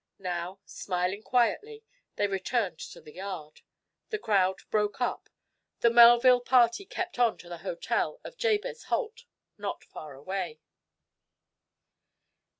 [0.17, 1.83] Now, smiling quietly,
[2.15, 3.61] they returned to the yard.
[4.09, 5.29] The crowd broke up.
[5.81, 9.25] The Melville party kept on to the hotel of Jabez Holt
[9.59, 10.59] not far away.